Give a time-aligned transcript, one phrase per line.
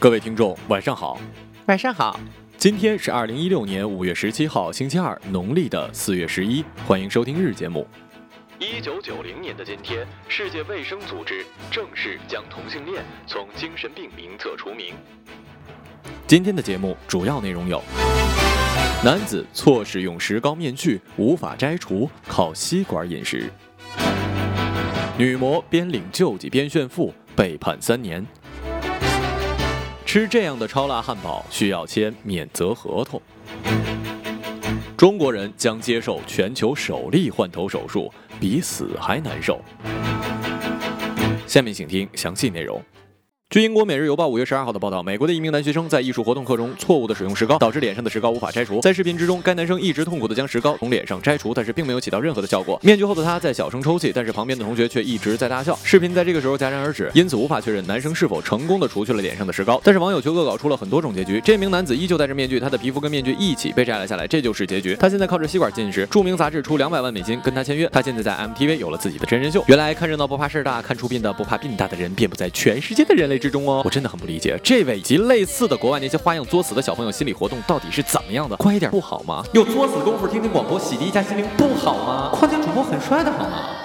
[0.00, 1.18] 各位听众，晚上好，
[1.66, 2.20] 晚上好，
[2.56, 7.84] 今天是二零一六年五月十七号，星期二，农历的四月十一，欢迎收听日节目。
[8.60, 14.94] 一九九零年的今天，世界卫生组织正式将同性恋从精神病名册除名。
[16.28, 17.82] 今天的节目主要内容有：
[19.04, 23.50] 男子错使用石膏面具，无法摘除，靠吸管饮食；
[25.18, 28.24] 女模边领救济边炫富，被判三年。
[30.08, 33.20] 吃这样的超辣汉堡需要签免责合同。
[34.96, 39.60] 中国人将接受全球首例换头手术，比死还难受。
[41.46, 42.82] 下面请听详细内容。
[43.50, 48.78] 据英国《每日邮报》五月十二号的报道，美国的一名男学生在艺术活动课中错误的使用石膏，导致脸上的石膏无法摘除。
[48.82, 52.78] 在视频之中，该男生一直痛苦的将石膏从脸上摘除，但是并没有起到任何的效果。
[52.82, 55.74] 面具后的他在小声抽泣，但是旁边的同学却一直在大笑。
[55.82, 59.80] 视频在这个时候戛然而止，因此无法确认男生是否成功的除去了脸上的石膏。
[59.82, 61.40] 但是网友却恶搞出了很多种结局。
[61.42, 64.94] 这名男子依旧戴着面具，他的皮肤跟面具一起被摘了下来，这就是结局。
[64.96, 66.06] 他现在靠着吸管进食。
[66.10, 69.64] 著名杂志出两百万美金跟他签约，他现在在 MTV 有了自己的真人秀。
[69.68, 73.80] 原来看热闹不怕事儿大，看出殡的不怕病大的人遍布在全世界的人类之中哦。
[73.86, 74.18] 我真的很。
[74.18, 78.56] 不理解这位以及类似的国外那些花样作死的小朋友心理活动到底是怎么样的？
[78.56, 79.44] 乖一点不好吗？
[79.52, 82.30] 有作死功夫听听广播洗涤一下心灵不好吗？
[82.34, 83.77] 况且主播很帅的好吗？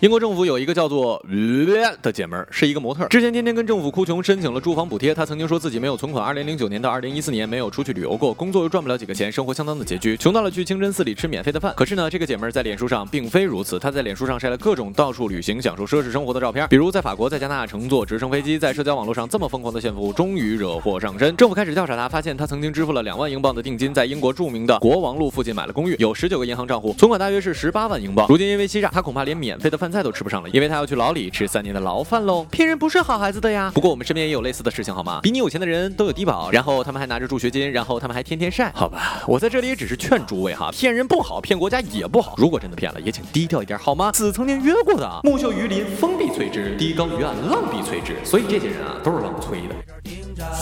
[0.00, 3.08] 英国政府有一个叫做呃的姐们儿，是一个模特儿。
[3.08, 5.14] 之前天天跟政府哭穷，申请了住房补贴。
[5.14, 11.74] 她曾经说自己没有存款，二零零九年到二零一四年没有出去旅游过，工作又赚不了几个钱，生活相当的拮据，穷到了去清真寺里吃免费的饭。
[11.76, 21.36] 可是呢，这个姐们儿在脸书上并非如此，她在脸书上晒了各种到处旅行、享受奢侈生活的照片，比如在法国、在加拿大乘坐直升飞机，在社交网络上这么疯狂的炫富，终于惹祸上身。
[21.36, 28.26] 政府开始调查她，发现她曾经支付了两万英镑的定金，在英国著名的国王路附近买了公寓，有十九个银行账户，存款大约是十八万英镑。
[28.30, 30.70] 如今因为欺诈，她恐怕连免费的饭菜都吃不上了，因为。
[30.70, 32.44] 他要去牢里吃三年的牢饭喽！
[32.44, 33.72] 骗人不是好孩子的呀。
[33.74, 35.18] 不过我们身边也有类似的事情，好吗？
[35.20, 38.70] 比你有钱的人都有低保，然后他们还拿着助学金，然后他们还天天晒。
[38.72, 42.36] 好吧，我在这里也只是劝诸位哈，骗人不好，骗国家也不好。
[42.36, 44.12] 如果真的骗了，也请低调一点好吗？
[44.12, 48.14] 子曾经约过的，木秀于林，风必摧之；低高于岸，浪必摧之。
[48.24, 49.74] 所以这些人啊，都是浪催的。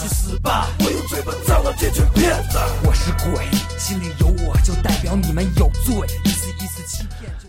[0.01, 0.69] 去死吧！
[0.81, 2.59] 我用嘴巴脏了这群骗子。
[2.83, 3.45] 我是鬼，
[3.79, 6.38] 心里有我就代表你们有罪。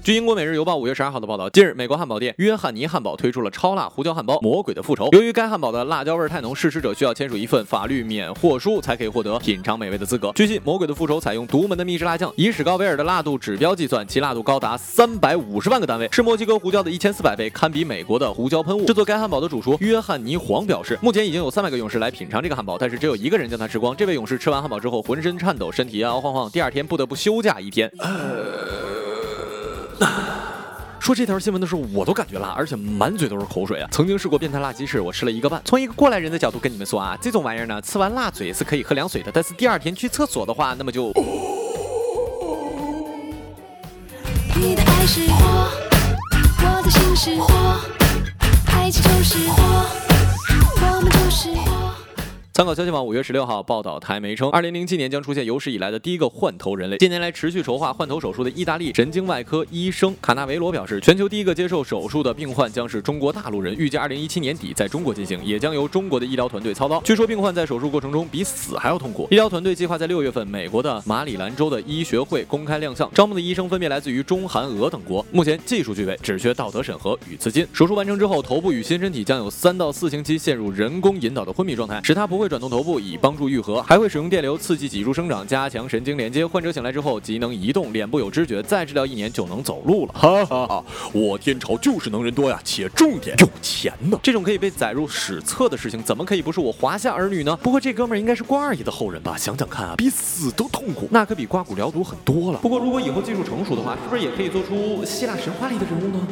[0.02, 5.06] 据英国《每日邮报》五月十二号的报道，近日美国汉堡店约翰尼汉堡推出了超辣胡椒汉堡《魔鬼的复仇》。
[5.16, 10.32] 由于该汉堡的辣椒味太浓，试吃者需要签署一份法律免货书，才可以获得品尝美味的资格。
[10.34, 18.86] 据悉，《魔鬼的复仇》采用独门的秘制辣酱，以史高维尔的辣度指标计算，其辣度高达三百五十万个单位，是墨西哥胡椒的一千四百倍，堪比美国的胡椒喷雾。
[18.86, 23.94] 制作该汉堡的主厨约翰尼黄表示，目前已经有三百个勇士来品尝这个汉堡，但是只有一个人将它吃光。
[23.96, 27.92] 这位勇士吃完汉堡之后，浑身颤抖，身体摇摇晃晃，第二天不得不休假一天。
[31.00, 33.90] 说这条新闻的时候，我都感觉辣，而且满嘴都是口水啊！
[33.92, 35.62] 曾经试过变态辣鸡翅，我吃了一个半。
[35.66, 41.12] 从一个过来人的角度跟你们说啊，这种玩意儿呢，吃完辣嘴是可以喝凉水的，但是第二天去厕所的话，那么就。
[44.56, 45.70] 你的爱是火，
[46.62, 47.80] 我的心是火，
[48.68, 49.64] 爱情就是火，
[50.82, 51.69] 我们就是火。
[52.60, 56.98] 参考消息网五月十六号报道，台媒称，二零零七年将出现有史以来的第一个换头人类。
[56.98, 67.00] 近年来持续筹划换头手术的意大利神经外科医生卡纳维罗表示，全球第一个接受手术的病患将是中国大陆人，预计二零一七年底在中国进行，也将由中国的医疗团队操刀。
[67.06, 69.26] 据说病患在手术过程中比死还要痛苦。
[69.32, 77.66] 医疗团队计划在六月份美国的马里兰州的医学会公开亮相，招募的医生分别来自于中韩俄等国，目前技术具备，只缺道德审核与资金。
[77.72, 86.46] 手术完成之后，头部与新身体将有三到四星期陷入人工引导的昏迷状态，使他不会转动头部，以帮助愈合，还会使用电流刺激脊柱生长，加强神经连接。
[86.46, 90.14] 患者醒来之后即能移动，脸部有知觉，再治疗一年就能走路了。
[90.14, 90.84] 哈哈哈！
[91.14, 94.20] 我天朝就是能人多呀，且重点有钱呢。
[94.24, 97.56] 这种可以被载入史册的事情，怎么可以不是我华夏儿女呢？
[97.58, 99.38] 不过这哥们儿应该是关二爷的后人吧？
[99.38, 102.60] 想想看啊，比死都痛苦，那可比刮骨疗毒很多了。
[102.60, 106.28] 不过如果以后技术成熟的话，是不是也可以做出希腊神话里的人物呢？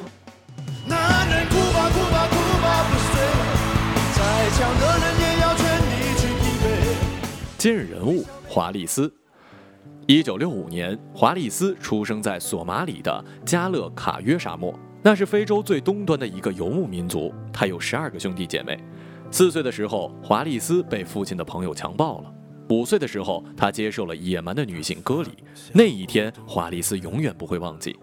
[0.87, 2.85] 男人哭吧哭吧哭吧。
[7.67, 9.13] 今日人物华丽丝。
[10.05, 14.73] 一九六五年，华丽丝出生在索马里的加勒卡约沙漠，
[15.03, 17.29] 那是非洲最东端的一个游牧民族。
[17.51, 18.81] 他有十二个兄弟姐妹。
[19.31, 22.33] 四岁的时候，华丽丝被父亲的朋友强暴了。
[22.69, 25.31] 五岁的时候，他接受了野蛮的女性割礼。
[25.73, 27.93] 那一天，华丽丝永远不会忘记。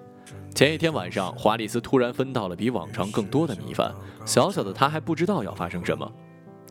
[0.55, 3.95] 前一天晚上，华丽丝突然分到了比往常更多的米饭，
[4.27, 6.13] 小小的她还不知道要发生什么。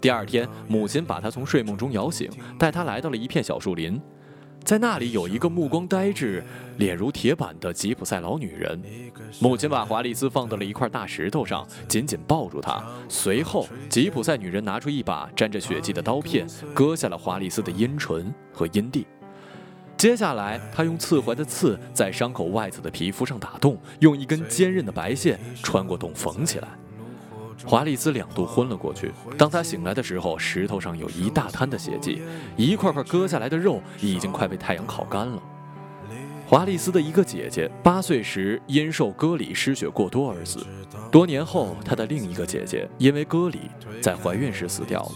[0.04, 2.30] 第二天，母亲把她从睡梦中摇醒，
[2.60, 4.02] 带她来到了一片小树林。
[4.62, 6.44] 在那里有一个目光呆滞、
[6.78, 8.82] 脸如铁板的吉普赛老女人。
[9.40, 12.84] 母亲把华丽丝放到了一块大石头上，紧紧抱住她。
[13.08, 19.08] 随后，吉普赛女人拿出一把沾着血迹的刀片，割下了华丽丝的阴唇和阴蒂。
[19.96, 26.68] 接下来，她用刺槐的刺在伤口外侧的皮肤上打洞，用一根坚韧的白线穿过洞缝起来。
[27.66, 29.12] 华丽丝两度昏了过去。
[29.38, 32.22] 当他醒来的时候，石头上有一大滩的血迹，
[32.58, 35.42] 一块块割下来的肉已经快被太阳烤干了。
[36.46, 40.60] 华丽丝的一个姐姐八岁时因受割礼失血过多而死。
[41.10, 43.62] 多年后，她的另一个姐姐因为割礼
[44.02, 45.12] 在怀孕时死掉了。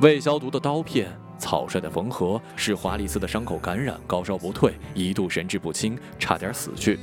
[0.00, 1.08] 未消毒的刀片、
[1.38, 6.98] 草率的缝合使华丽丝的伤口感染，高烧不退，一度神志不清，差点死去。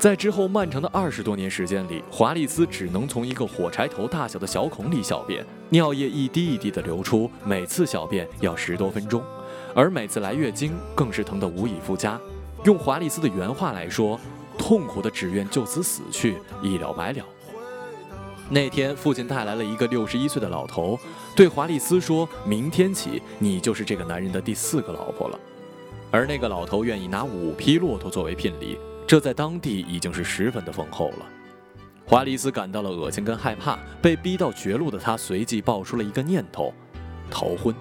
[0.00, 9.22] 在之后漫长的二十多年时间里，华丽丝只能从一个火柴头大小的小孔里小便，尿液一滴一滴地流出，每次小便要十多分钟，
[9.74, 12.18] 而每次来月经更是疼得无以复加。
[12.64, 14.18] 用华丽丝的原话来说，
[14.56, 17.22] 痛苦的只愿就此死去，一了百了。
[18.48, 20.98] 那天，父亲带来了一个六十一岁的老头，
[21.36, 25.38] 对华丽丝说：“明天起，你就是这个男人的第四个老婆了。”
[26.10, 28.78] 而那个老头愿意拿五匹骆驼作为聘礼。
[29.10, 31.26] 这在当地已经是十分的丰厚了。
[32.06, 36.72] 华丽丝感到了恶心跟害怕，被逼到绝路的她随即爆出了一个念头：
[37.28, 37.74] 逃婚。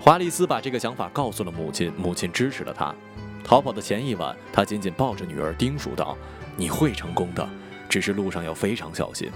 [0.00, 2.94] 华丽丝把这个想法告诉了母亲，母亲支持了她。
[3.42, 6.16] 逃跑的前一晚，她紧紧抱着女儿，叮嘱道
[6.56, 7.44] ：“你会成功的，
[7.88, 9.28] 只是路上要非常小心。”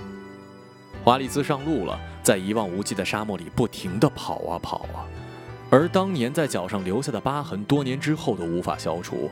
[1.03, 5.03] 华丽丝上路了，在一望无际的沙漠里不停地跑啊跑啊，
[5.71, 9.29] 而当年在脚上留下的疤痕，多年之后都无法消除。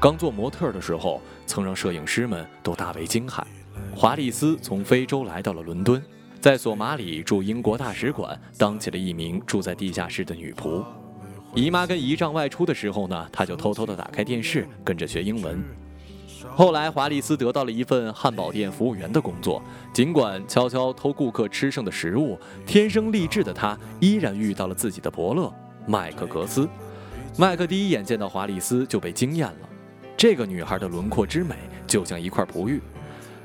[0.00, 3.42] 刚做模特的时候，曾让摄影师们都大为惊骇。
[3.94, 6.02] 华丽丝从非洲来到了伦敦，
[6.40, 10.82] 在索马里驻英国大使馆当起了一名住在地下室的女仆。
[11.54, 15.62] 姨妈跟姨丈外出的时候呢，她就偷偷的打开电视，跟着学英文。
[16.48, 19.62] 后来，华丽丝得到了一份汉堡店服务员的工作。
[19.92, 25.52] 尽管悄悄偷顾客吃剩的食物，天生丽质的她依然遇到了自己的伯乐
[25.86, 26.66] 麦克格斯。
[27.36, 29.69] 麦克第一眼见到华丽丝就被惊艳了。
[30.20, 31.54] 这个女孩的轮廓之美
[31.86, 32.78] 就像一块璞玉，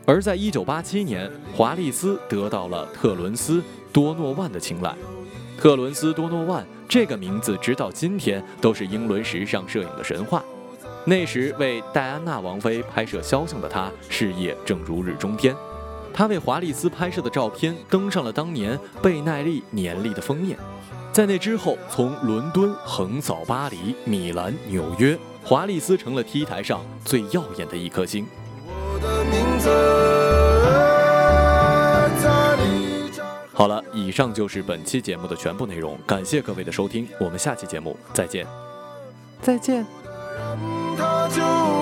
[0.06, 3.60] 而在1987年，华丽丝得到了特伦斯·
[3.94, 4.94] 多诺万的青睐。
[5.57, 10.44] 特伦斯·多诺万这个名字直到今天都是英伦时尚摄影的神话。
[11.06, 15.56] 那时为戴安娜王妃拍摄肖像的他，事业正如日中天。
[16.13, 20.60] 他为华丽丝拍摄的照片登上了当年贝耐利年历的封面。
[21.14, 25.18] 在那之后，从伦敦横扫巴黎、米兰、纽约。
[25.45, 28.25] 华丽丝成了 T 台上最耀眼的一颗星。
[33.54, 38.47] 好了，以上就是本期节目的全部内容，感谢各位的收听，我们下期节目再见。
[39.40, 39.85] 再见。
[40.97, 41.74] 他就